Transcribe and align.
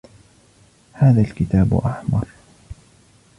هذا 0.93 1.21
الكتاب 1.21 1.73
أحمر. 1.73 2.27